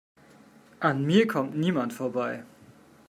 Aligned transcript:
An 0.79 1.05
mir 1.05 1.27
kommt 1.27 1.53
niemand 1.53 1.93
vorbei! 1.93 2.43